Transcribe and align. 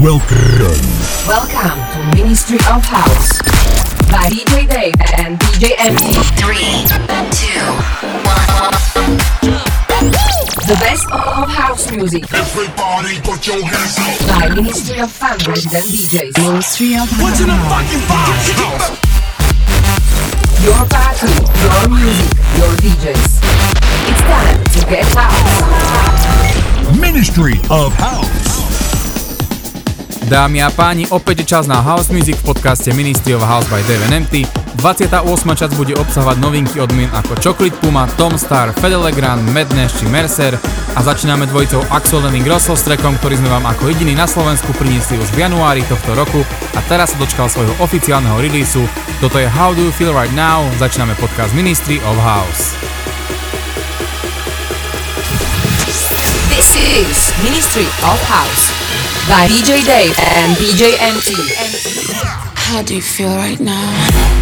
Welcome. 0.00 0.80
Welcome 1.28 1.76
to 1.92 2.16
Ministry 2.16 2.56
of 2.72 2.82
House 2.82 3.36
by 4.08 4.30
DJ 4.32 4.66
Dave 4.66 4.94
and 5.18 5.38
DJ 5.38 5.76
MT. 5.76 6.16
Three, 6.40 6.88
two, 7.36 7.60
one. 8.24 9.20
The 10.64 10.76
best 10.80 11.04
of 11.12 11.50
house 11.50 11.90
music. 11.90 12.24
Everybody 12.32 13.20
put 13.20 13.46
your 13.46 13.62
hands 13.62 13.98
up. 13.98 14.40
By 14.40 14.48
Ministry 14.54 15.00
of 15.00 15.12
Fun 15.12 15.36
Resident 15.46 15.84
DJs. 15.84 16.32
Ministry 16.48 16.94
of 16.94 17.04
House. 17.10 17.20
What's 17.20 17.40
in 17.40 17.48
the 17.48 17.60
fucking 17.68 18.00
box? 18.08 18.48
Your 20.64 20.80
party, 20.88 21.28
your 21.60 21.88
music, 21.92 22.32
your 22.56 22.72
DJs. 22.80 23.36
It's 24.08 24.22
time 24.22 24.64
to 24.64 24.80
get 24.88 25.04
house. 25.12 25.60
Ministry 26.98 27.60
of 27.68 27.92
House. 27.92 28.39
Dámy 30.28 30.60
a 30.60 30.68
páni, 30.68 31.08
opäť 31.08 31.42
je 31.42 31.56
čas 31.56 31.64
na 31.64 31.80
House 31.80 32.12
Music 32.12 32.36
v 32.44 32.52
podcaste 32.52 32.92
Ministry 32.92 33.32
of 33.32 33.40
House 33.40 33.64
by 33.72 33.80
Dave 33.88 34.04
Empty. 34.12 34.44
28. 34.76 35.24
časť 35.56 35.72
bude 35.76 35.96
obsahovať 35.96 36.36
novinky 36.40 36.76
od 36.80 36.92
mien 36.92 37.08
ako 37.16 37.40
Chocolate 37.40 37.76
Puma, 37.80 38.04
Tom 38.20 38.36
Star, 38.36 38.72
Fede 38.76 39.00
Legrand, 39.00 39.40
Madness 39.56 39.96
či 39.96 40.04
Mercer 40.08 40.56
a 40.92 41.00
začíname 41.00 41.48
dvojicou 41.48 41.84
Axel 41.88 42.20
Lenning 42.20 42.44
Russell 42.48 42.76
s 42.76 42.84
trackom, 42.84 43.16
ktorý 43.20 43.40
sme 43.40 43.48
vám 43.48 43.64
ako 43.68 43.92
jediný 43.92 44.12
na 44.12 44.28
Slovensku 44.28 44.72
priniesli 44.76 45.16
už 45.16 45.28
v 45.36 45.48
januári 45.48 45.84
tohto 45.88 46.12
roku 46.16 46.44
a 46.76 46.80
teraz 46.88 47.12
sa 47.12 47.20
dočkal 47.20 47.48
svojho 47.48 47.72
oficiálneho 47.80 48.40
releaseu. 48.40 48.84
Toto 49.20 49.36
je 49.36 49.48
How 49.48 49.72
Do 49.72 49.84
You 49.84 49.92
Feel 49.92 50.16
Right 50.16 50.32
Now, 50.32 50.64
začíname 50.80 51.16
podcast 51.16 51.52
Ministry 51.52 52.00
of 52.04 52.16
House. 52.20 52.76
This 56.48 56.72
is 56.96 57.36
Ministry 57.44 57.88
of 58.04 58.18
House. 58.28 58.79
By 59.30 59.46
DJ 59.46 59.86
Dave 59.86 60.18
and 60.18 60.56
DJ 60.56 60.98
MT. 60.98 61.34
How 62.56 62.82
do 62.82 62.96
you 62.96 63.00
feel 63.00 63.28
right 63.28 63.60
now? 63.60 64.39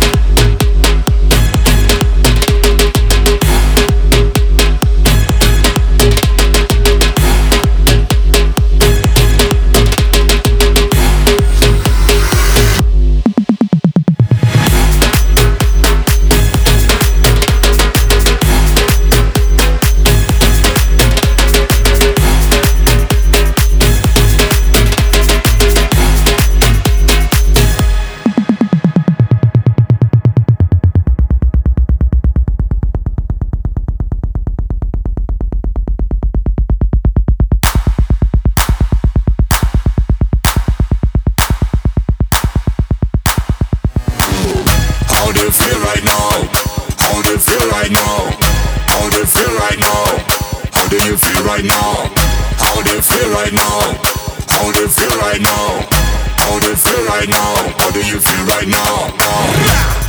they 45.48 45.64
feel 45.64 45.80
right 45.80 46.04
now? 46.04 46.28
How 46.98 47.22
they 47.22 47.38
feel 47.38 47.64
right 47.72 47.90
now? 47.90 48.28
How 48.92 49.08
they 49.08 49.24
feel 49.24 49.48
right 49.56 49.80
now? 49.80 50.04
How 50.76 50.88
do 50.88 50.96
you 51.08 51.16
feel 51.16 51.42
right 51.44 51.64
now? 51.64 52.04
How 52.60 52.82
they 52.82 53.00
feel 53.00 53.30
right 53.32 53.52
now? 53.52 53.96
How 54.44 54.68
they 54.72 54.84
feel 54.88 55.08
right 55.16 55.40
now? 55.40 55.88
How 56.36 56.58
they 56.60 56.74
feel 56.76 57.00
right 57.08 57.28
now? 57.28 57.54
How 57.80 57.90
do 57.90 58.04
you 58.04 58.20
feel 58.20 58.44
right 58.44 58.68
now? 58.68 59.08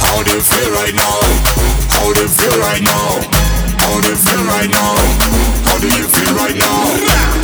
How 0.03 0.19
they 0.27 0.39
feel 0.43 0.71
right 0.75 0.93
now? 0.93 1.15
How 1.87 2.11
they 2.11 2.27
feel 2.27 2.59
right 2.59 2.83
now? 2.83 3.07
How 3.79 4.01
they 4.03 4.15
feel 4.19 4.43
right 4.43 4.67
now? 4.67 4.91
How 5.63 5.79
do 5.79 5.87
you 5.87 6.03
feel 6.03 6.35
right 6.35 6.57
now? 6.59 6.83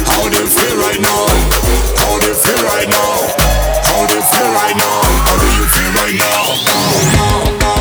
How 0.03 0.27
they 0.27 0.43
feel 0.51 0.75
right 0.83 0.99
now? 0.99 1.31
How 1.95 2.19
they 2.19 2.35
feel 2.43 2.59
right 2.67 2.89
now? 2.91 3.15
How 3.87 4.03
they 4.03 4.19
feel 4.19 4.51
right 4.51 4.75
now? 4.75 4.99
How 5.23 5.37
do 5.39 5.47
you 5.47 5.63
feel 5.71 5.91
right 5.95 6.19
now? 6.19 6.55
now. 6.75 7.74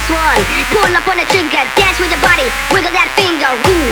this 0.00 0.08
one. 0.08 0.40
Pull 0.72 0.96
up 0.96 1.04
on 1.08 1.16
the 1.20 1.26
trigger, 1.28 1.60
dance 1.76 2.00
with 2.00 2.08
your 2.08 2.22
body, 2.24 2.48
wiggle 2.72 2.92
that 2.96 3.12
finger. 3.20 3.52
Ooh, 3.52 3.88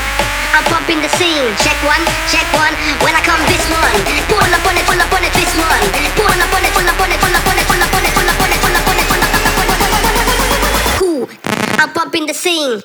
I'm 0.56 0.64
pumping 0.72 1.04
the 1.04 1.10
scene. 1.20 1.52
Check 1.60 1.76
one, 1.84 2.00
check 2.32 2.48
one. 2.56 2.72
When 3.04 3.12
I 3.12 3.20
come 3.20 3.40
this 3.44 3.60
one, 3.68 3.92
pull 4.32 4.40
up 4.40 4.64
on 4.64 4.72
it, 4.72 4.84
pull 4.88 4.96
up 4.96 5.12
on 5.12 5.20
it, 5.20 5.32
this 5.36 5.52
one. 5.60 5.84
Pull 6.16 6.32
up 6.32 6.48
on 6.48 6.64
it, 6.64 6.72
pull 6.72 6.88
up 6.88 6.96
on 6.96 7.12
it, 7.12 7.20
pull 7.20 7.34
up 7.34 7.44
on 7.44 7.58
it, 7.60 7.66
pull 7.68 7.82
up 7.84 7.92
on 7.92 8.04
it, 8.04 8.12
pull 8.16 8.24
up 8.24 8.40
on 8.40 8.48
it, 8.48 8.60
pull 8.64 8.72
up 8.72 8.88
on 8.88 8.96
it, 8.96 9.08
pull 9.12 9.20
up 9.20 9.28
on 9.28 9.36
it, 9.36 9.52
pull 9.52 9.68
up 9.68 9.84
on 9.84 10.08
it. 10.08 11.04
Ooh, 11.04 11.28
I'm 11.76 11.92
bumping 11.92 12.24
the 12.24 12.34
scene. 12.34 12.80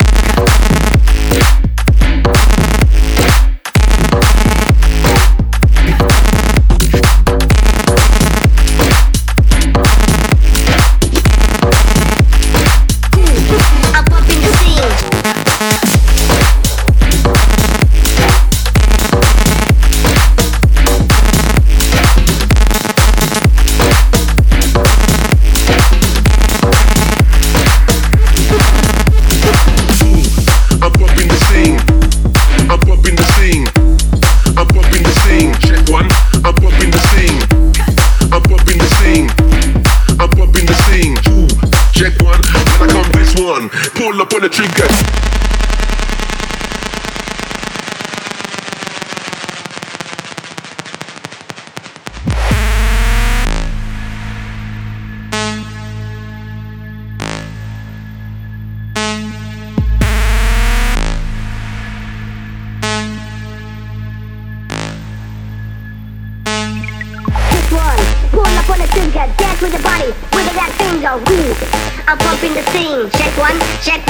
Check 73.81 74.03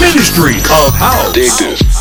Ministry 0.00 0.56
of 0.56 0.94
House. 0.94 1.32
Dig 1.32 1.50
this. 1.58 1.99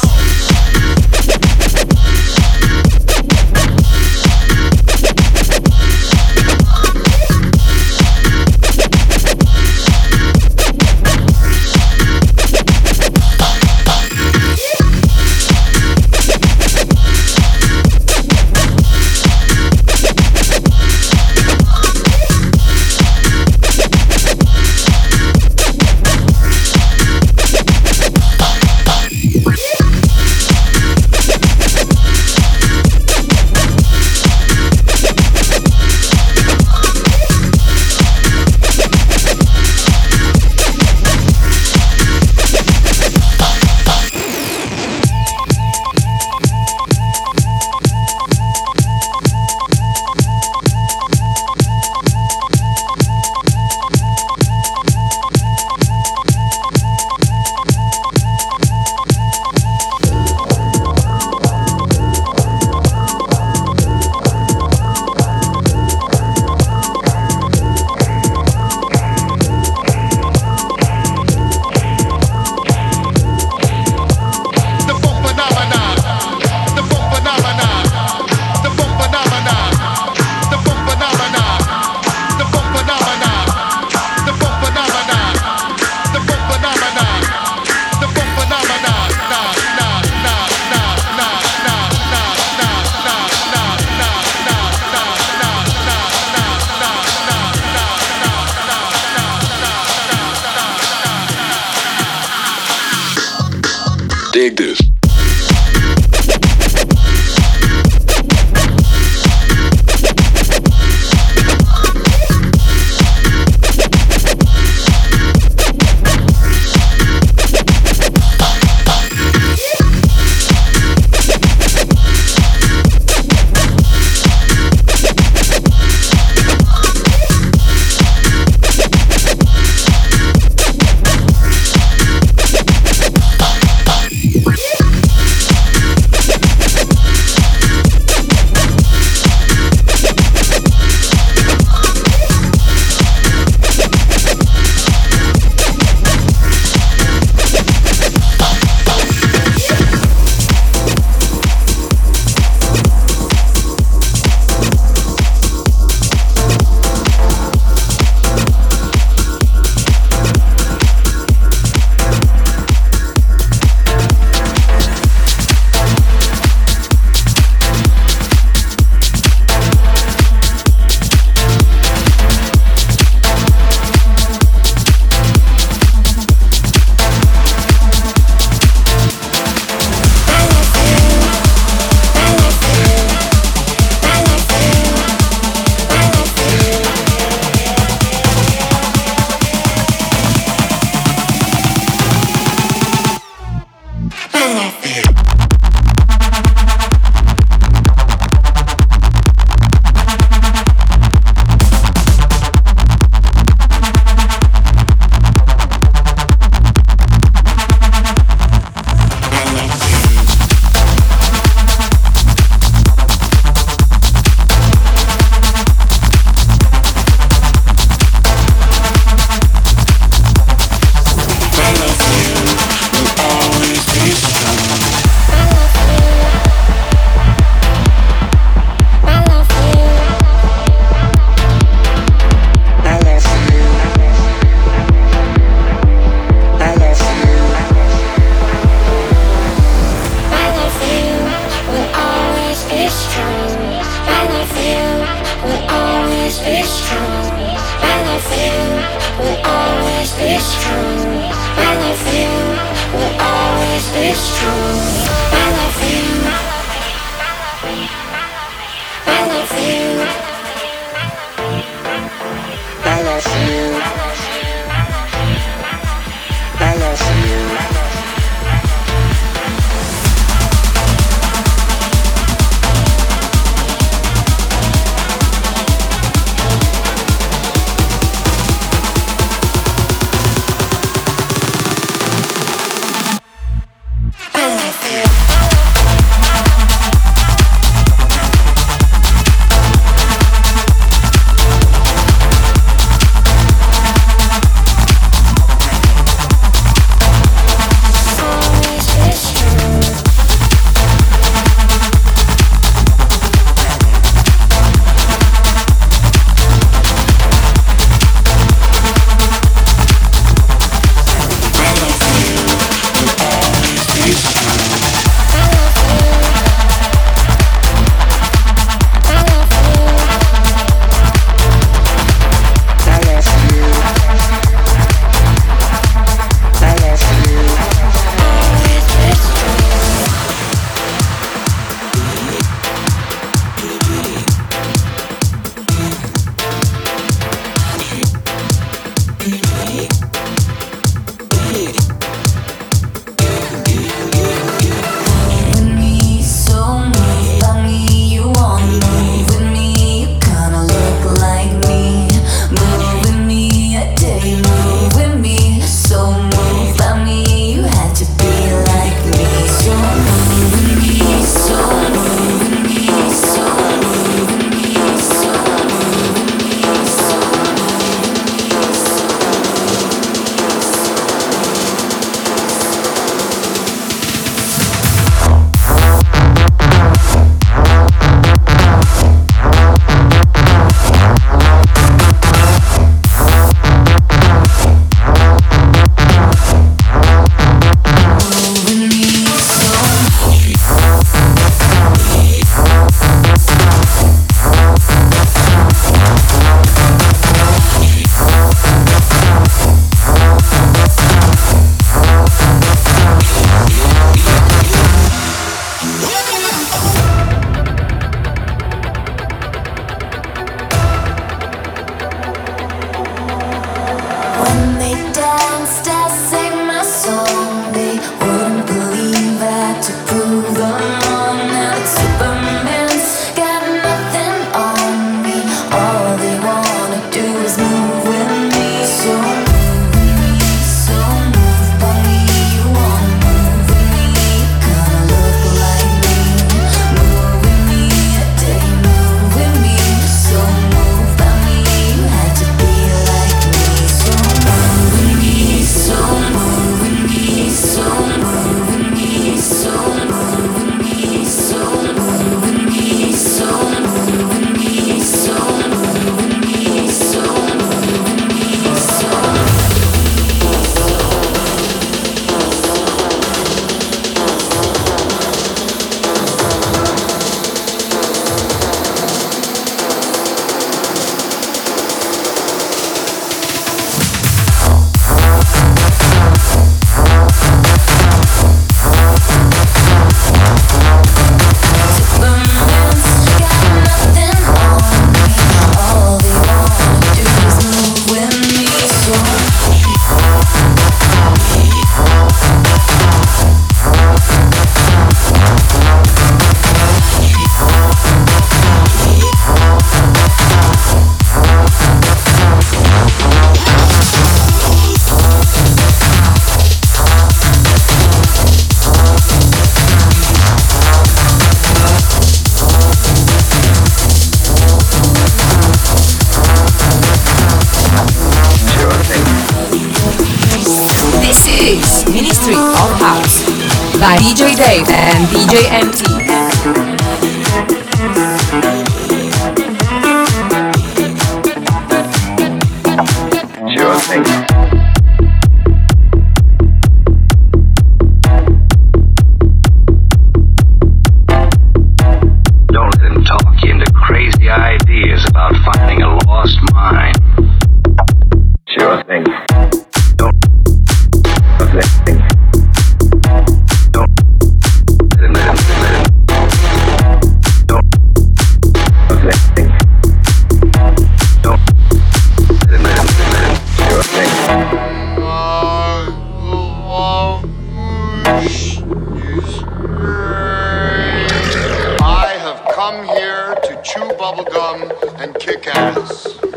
Come 572.90 573.06
here 573.06 573.54
to 573.62 573.80
chew 573.84 574.02
bubblegum 574.18 574.82
and 575.22 575.36
kick 575.36 575.68
ass. 575.68 576.49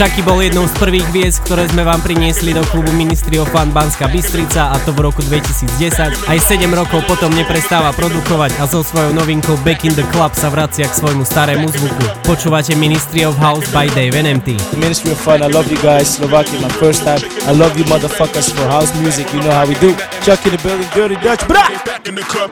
Chucky 0.00 0.24
bol 0.24 0.40
jednou 0.40 0.64
z 0.64 0.72
prvých 0.80 1.04
hviezd, 1.12 1.44
ktoré 1.44 1.68
sme 1.68 1.84
vám 1.84 2.00
priniesli 2.00 2.56
do 2.56 2.64
klubu 2.72 2.88
Ministry 2.96 3.36
of 3.36 3.52
Fun 3.52 3.68
Banská 3.68 4.08
Bystrica 4.08 4.72
a 4.72 4.80
to 4.80 4.96
v 4.96 5.04
roku 5.04 5.20
2010. 5.20 6.24
Aj 6.24 6.38
7 6.40 6.56
rokov 6.72 7.04
potom 7.04 7.28
neprestáva 7.36 7.92
produkovať 7.92 8.56
a 8.56 8.64
so 8.64 8.80
svojou 8.80 9.12
novinkou 9.12 9.60
Back 9.60 9.84
in 9.84 9.92
the 9.92 10.06
Club 10.08 10.32
sa 10.32 10.48
vracia 10.48 10.88
k 10.88 10.94
svojmu 10.96 11.20
starému 11.20 11.68
zvuku. 11.68 12.04
Počúvate 12.24 12.72
Ministry 12.80 13.28
of 13.28 13.36
House 13.36 13.68
by 13.76 13.92
Dave 13.92 14.16
NMT. 14.16 14.56
Ministry 14.80 15.12
of 15.12 15.20
Fun, 15.20 15.44
I 15.44 15.52
love 15.52 15.68
you 15.68 15.76
guys. 15.84 16.08
Slovakia, 16.08 16.56
my 16.64 16.72
first 16.80 17.04
time. 17.04 17.20
I 17.44 17.52
love 17.52 17.76
you 17.76 17.84
motherfuckers 17.84 18.48
for 18.56 18.64
house 18.72 18.96
music. 19.04 19.28
You 19.36 19.44
know 19.44 19.52
how 19.52 19.68
we 19.68 19.76
do. 19.84 19.92
Chuck 20.24 20.40
in 20.48 20.56
the 20.56 20.60
building, 20.64 20.88
dirty 20.96 21.20
Dutch. 21.20 21.44
Brah! 21.44 21.68
Back 21.84 22.08
in 22.08 22.16
the 22.16 22.24
club. 22.24 22.48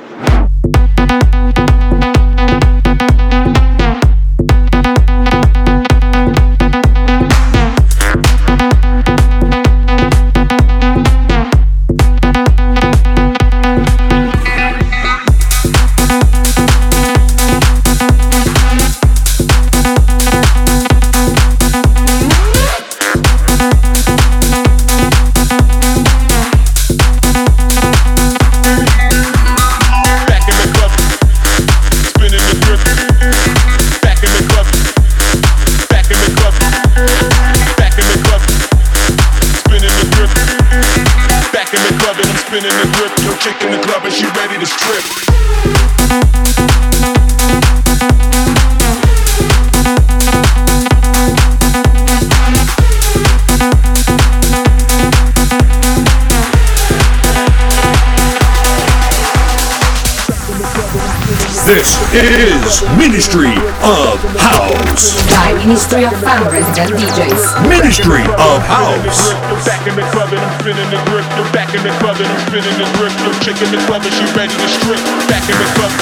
This 61.68 62.00
is 62.16 62.80
Ministry 62.96 63.52
of 63.84 64.16
House. 64.40 65.20
By 65.28 65.52
Ministry 65.60 66.08
of 66.08 66.16
Fun 66.24 66.40
Resident 66.48 66.96
DJs. 66.96 67.68
Ministry 67.68 68.24
of 68.40 68.64
House. 68.64 69.36
Back 69.68 69.84
in 69.84 69.92
the 69.92 70.00
club 70.08 70.32
and 70.32 70.40
I'm 70.40 70.48
spinning 70.64 70.88
the 70.88 70.96
grip. 71.12 71.28
Yo, 71.36 71.44
back 71.52 71.68
in 71.76 71.84
the 71.84 71.92
club 72.00 72.16
and 72.16 72.24
I'm 72.24 72.40
spinning 72.48 72.72
the 72.80 72.88
grip. 72.96 73.12
Yo, 73.20 73.36
chick 73.44 73.60
in 73.60 73.68
the 73.68 73.76
club 73.84 74.00
and 74.00 74.14
she 74.16 74.24
ready 74.32 74.56
to 74.56 74.68
strip. 74.80 74.96
Back 75.28 75.44
in 75.44 75.60
the 75.60 75.68
club, 75.76 75.92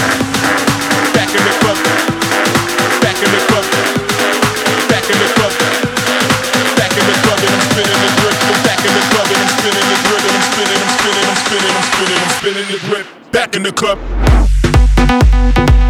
back 1.19 1.35
in 1.35 1.43
the 1.43 1.55
club, 1.59 1.79
back 3.03 3.19
in 3.19 3.27
the 3.27 3.43
club, 3.51 3.67
back 4.87 5.03
in 5.03 5.19
the 5.19 5.29
club, 5.35 5.51
back 6.79 6.95
in 6.95 7.05
the 7.11 7.17
club 7.27 7.39
and 7.43 7.51
I'm 7.59 7.65
spinning 7.75 7.99
the 8.07 8.11
grip. 8.23 8.39
Yo, 8.39 8.55
back 8.63 8.81
in 8.87 8.93
the 8.95 9.03
club 9.11 9.29
and 9.35 9.41
I'm 9.43 9.51
spinning 9.51 9.87
the 9.91 9.99
grip 10.07 10.23
I'm 10.31 10.43
spinning, 10.47 10.79
I'm 10.79 10.95
spinning, 10.95 11.27
I'm 11.27 11.39
spinning, 11.43 11.75
I'm 11.75 11.87
spinning, 11.91 12.21
I'm 12.23 12.35
spinning 12.39 12.67
the 12.71 12.79
grip. 12.87 13.07
Back 13.35 13.59
in 13.59 13.67
the 13.67 13.75
club. 13.75 13.99
Thank 15.09 15.81
you. 15.81 15.86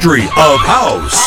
Ministry 0.00 0.24
of 0.42 0.60
House. 0.60 1.19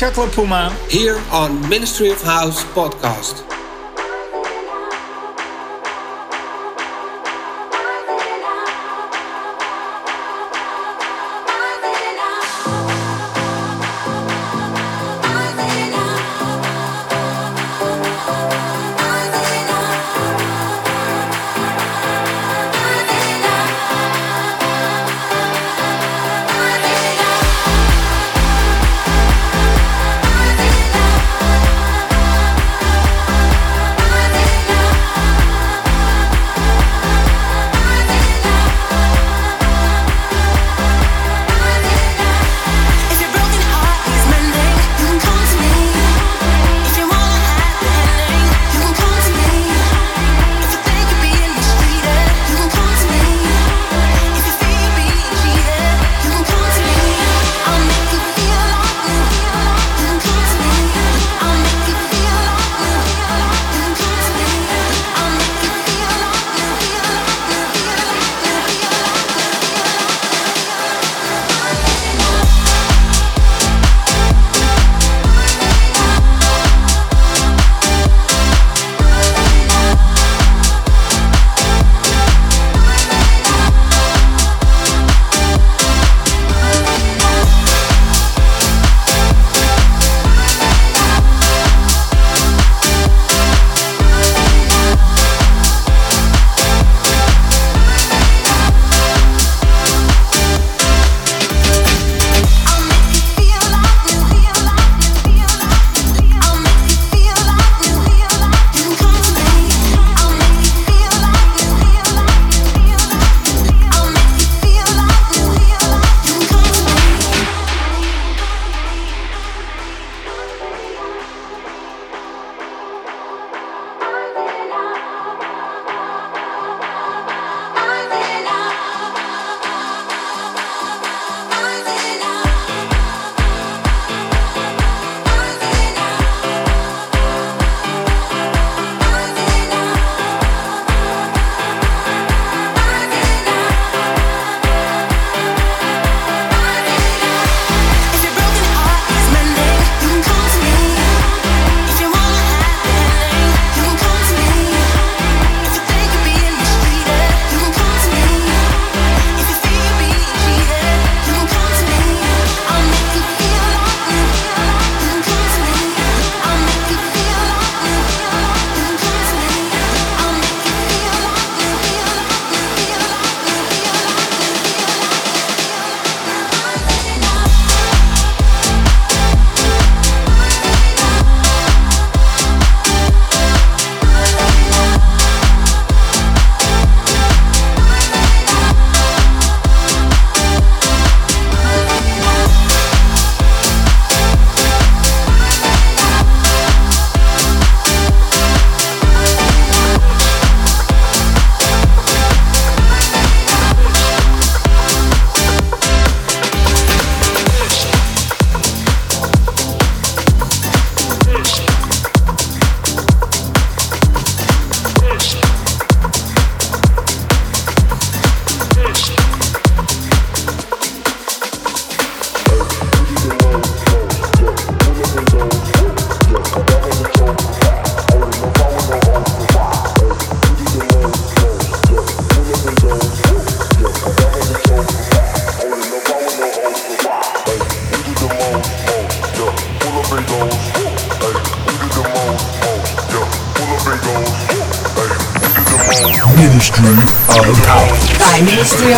Hey, 0.00 0.12
Puma. 0.12 0.70
Here 0.88 1.18
on 1.32 1.68
Ministry 1.68 2.10
of 2.10 2.22
House 2.22 2.62
podcast. 2.66 3.47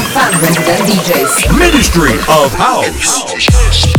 DJs. 0.01 1.59
Ministry 1.59 2.15
of 2.29 2.53
House. 2.55 3.90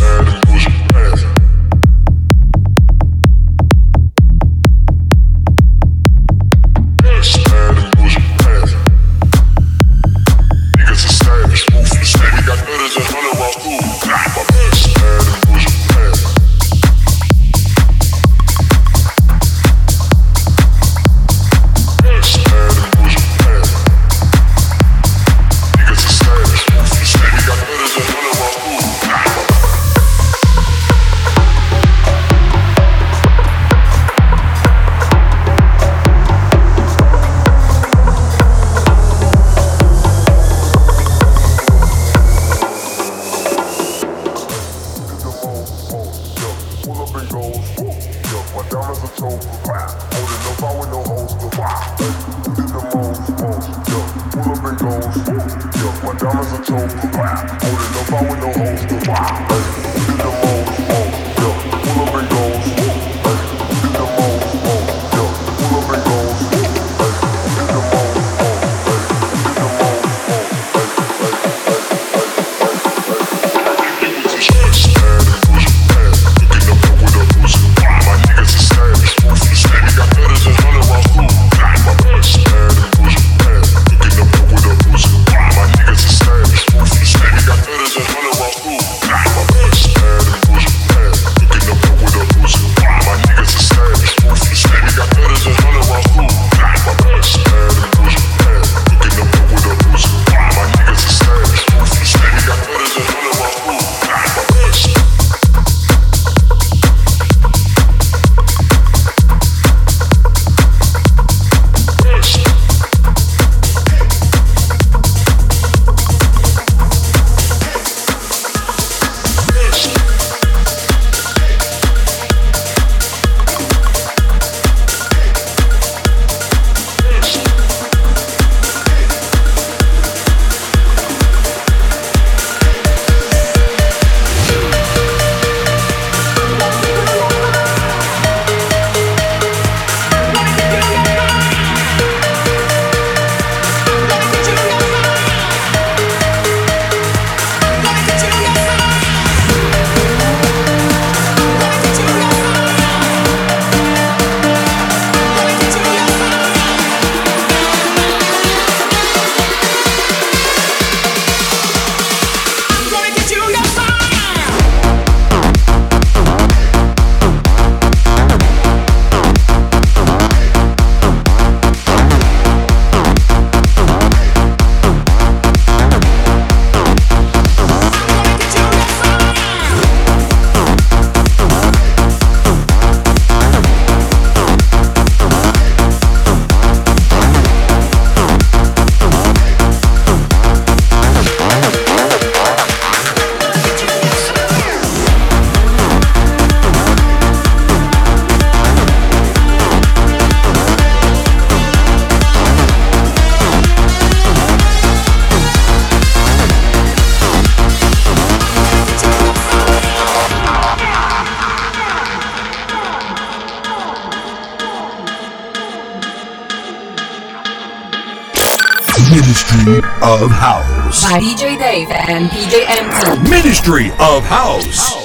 By 221.12 221.20
DJ 221.20 221.59
Dave 221.59 221.89
and 221.91 222.30
DJ 222.30 222.64
MT. 222.70 223.30
Ministry 223.30 223.91
of 223.99 224.24
House. 224.24 225.01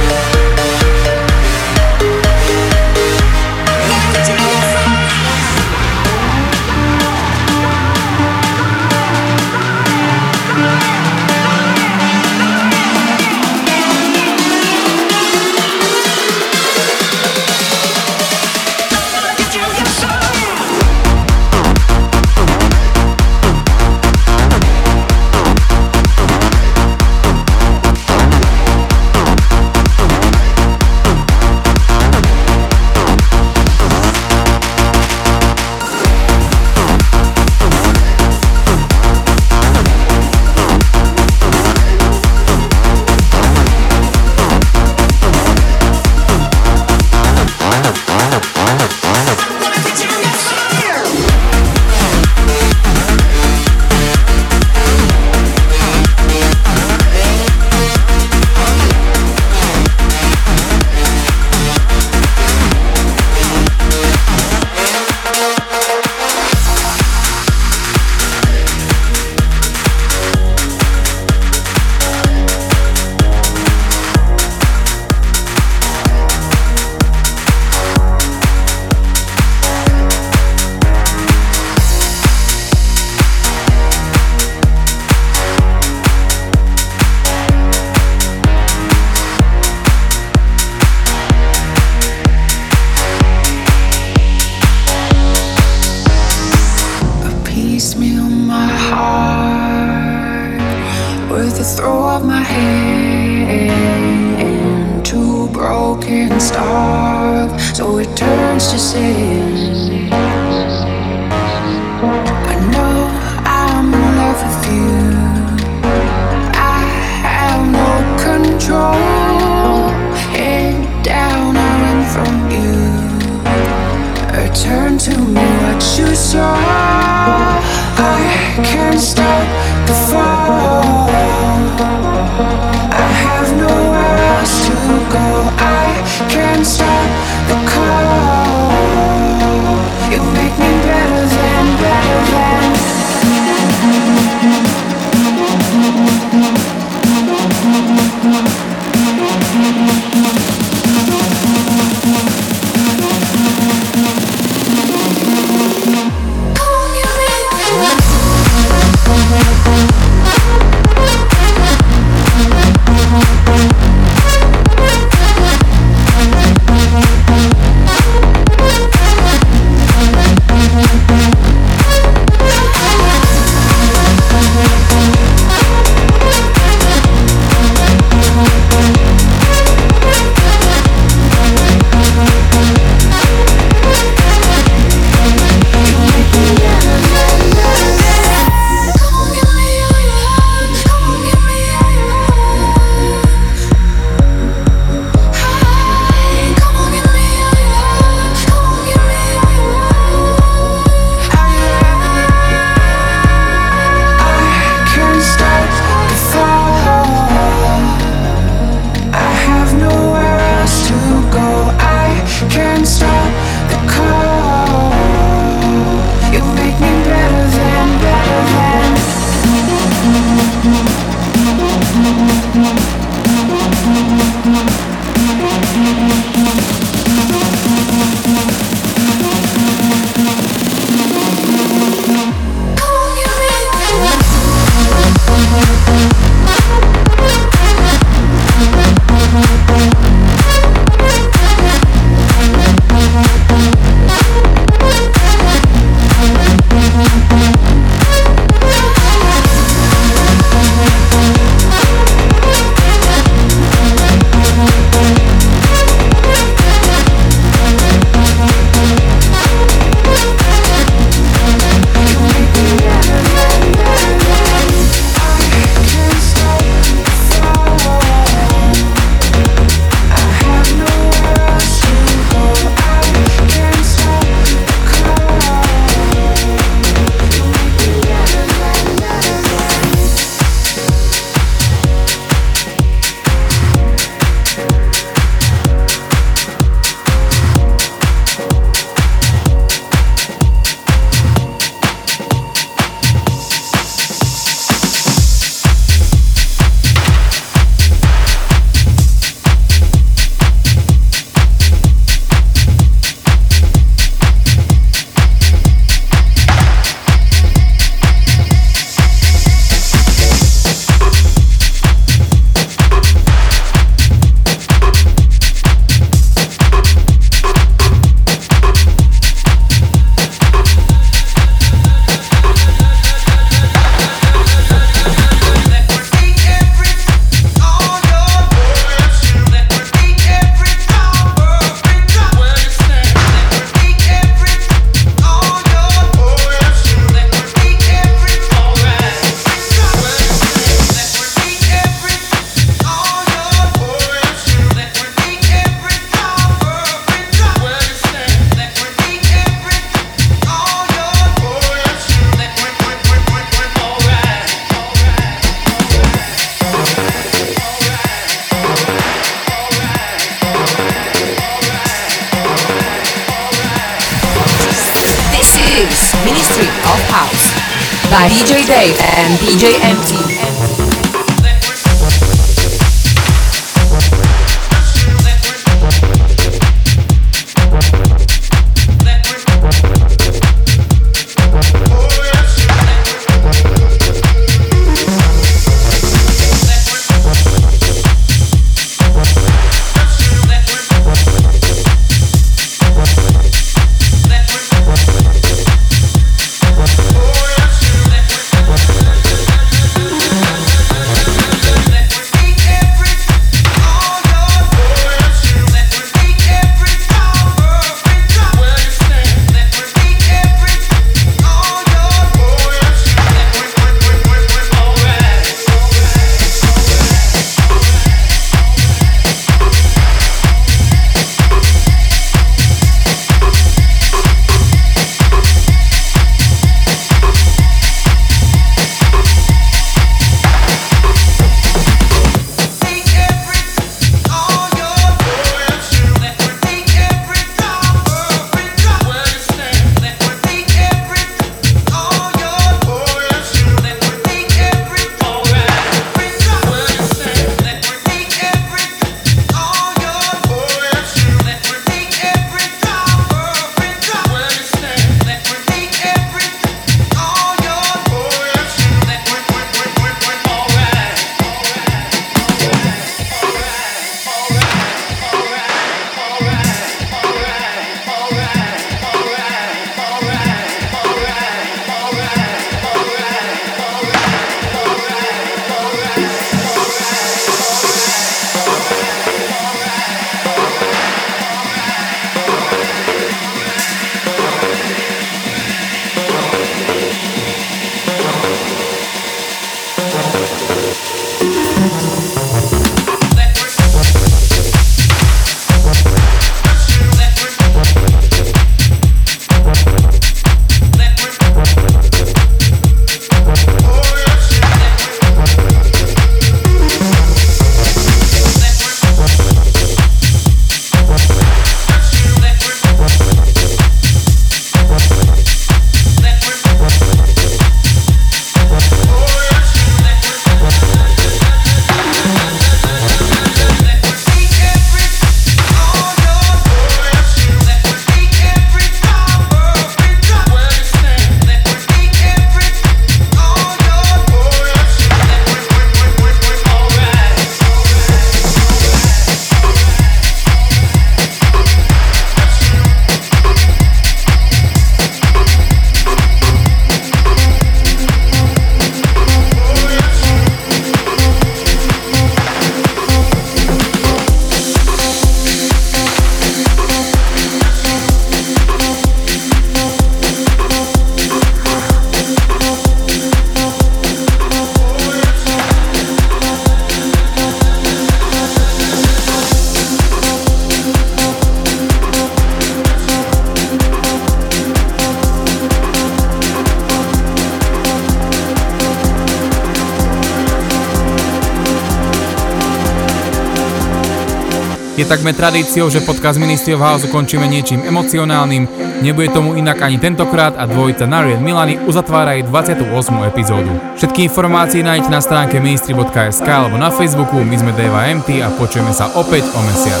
Takmer 585.12 585.36
tradíciou, 585.36 585.92
že 585.92 586.00
podcast 586.00 586.40
Ministry 586.40 586.72
of 586.72 586.80
House 586.80 587.04
ukončíme 587.04 587.44
niečím 587.44 587.84
emocionálnym, 587.84 588.64
nebude 589.04 589.28
tomu 589.28 589.52
inak 589.60 589.84
ani 589.84 590.00
tentokrát 590.00 590.56
a 590.56 590.64
dvojica 590.64 591.04
Nariel 591.04 591.36
Milany 591.36 591.84
uzatvára 591.84 592.32
jej 592.32 592.48
28. 592.48 592.88
epizódu. 593.28 593.68
Všetky 594.00 594.24
informácie 594.32 594.80
nájdete 594.80 595.12
na 595.12 595.20
stránke 595.20 595.60
ministry.sk 595.60 596.48
alebo 596.48 596.80
na 596.80 596.88
Facebooku, 596.88 597.44
my 597.44 597.56
sme 597.60 597.76
Deva 597.76 598.08
MT 598.08 598.40
a 598.40 598.48
počujeme 598.56 598.88
sa 598.96 599.12
opäť 599.12 599.52
o 599.52 599.60
mesiac. 599.68 600.00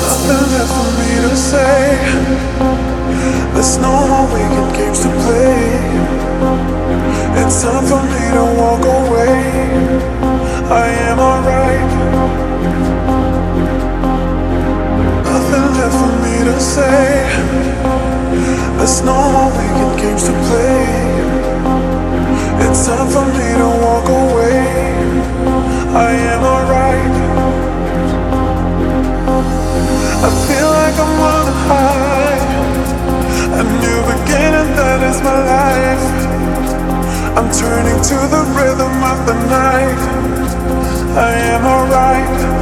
No. 3.52 4.00
It's 7.36 7.60
time 7.60 7.84
for 7.84 8.00
me 8.00 8.24
to 8.32 8.44
walk 8.56 8.80
away. 8.80 9.36
I 10.72 10.88
am 11.12 11.18
alright. 11.20 12.01
To 16.44 16.60
say. 16.60 17.22
There's 18.76 19.02
no 19.02 19.14
more 19.32 19.50
wicked 19.56 20.02
games 20.02 20.24
to 20.24 20.32
play. 20.48 20.86
It's 22.64 22.86
time 22.86 23.08
for 23.14 23.26
me 23.36 23.48
to 23.60 23.68
walk 23.84 24.08
away. 24.08 24.58
I 25.94 26.10
am 26.32 26.42
alright. 26.42 27.14
I 30.26 30.30
feel 30.46 30.70
like 30.80 30.96
I'm 31.04 31.20
on 31.34 31.46
a 31.46 31.56
high. 31.68 32.40
A 33.60 33.64
new 33.84 34.00
beginning, 34.12 34.70
that 34.80 35.00
is 35.10 35.18
my 35.22 35.38
life. 35.56 36.06
I'm 37.38 37.48
turning 37.52 38.00
to 38.10 38.18
the 38.34 38.42
rhythm 38.58 38.96
of 39.12 39.18
the 39.28 39.36
night. 39.46 40.00
I 41.16 41.32
am 41.54 41.66
alright. 41.66 42.61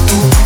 Thank 0.03 0.41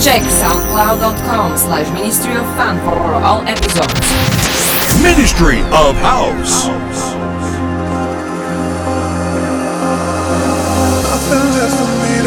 Check 0.00 0.22
soundcloud.com 0.22 1.56
slash 1.58 1.90
Ministry 1.92 2.34
of 2.34 2.46
Fun 2.56 2.78
for 2.78 2.98
all 3.24 3.42
episodes. 3.42 5.02
Ministry 5.02 5.60
of 5.72 5.94
House. 5.96 7.09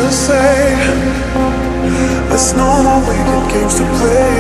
For 0.03 0.09
me 0.09 0.09
to 0.09 0.11
say. 0.11 0.75
There's 2.29 2.53
no 2.53 2.83
more 2.83 3.01
wicked 3.07 3.53
games 3.53 3.75
to 3.75 3.85
play. 3.99 4.35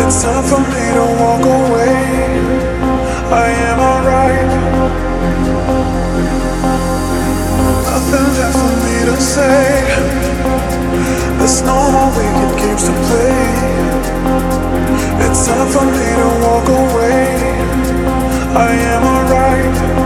It's 0.00 0.22
time 0.22 0.44
for 0.44 0.60
me 0.60 0.84
to 0.96 1.04
walk 1.20 1.44
away. 1.44 1.96
I 3.30 3.48
am 3.68 3.78
alright. 3.90 4.50
Nothing 7.86 8.28
left 8.38 8.58
for 8.58 8.74
me 8.84 8.96
to 9.10 9.16
say. 9.20 9.68
There's 11.38 11.62
no 11.62 11.78
more 11.92 12.10
wicked 12.16 12.58
games 12.60 12.84
to 12.84 12.92
play. 13.08 13.40
It's 15.24 15.46
time 15.46 15.68
for 15.68 15.84
me 15.84 16.08
to 16.20 16.28
walk 16.44 16.68
away. 16.68 17.28
I 18.54 18.70
am 18.92 19.02
alright. 19.04 19.97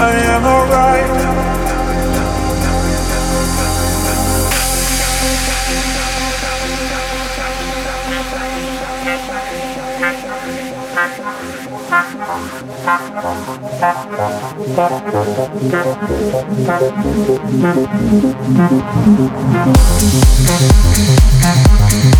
I 0.00 0.14
am 0.14 0.44
alright. 0.44 0.88
Thank 21.90 22.18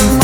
you. 0.00 0.17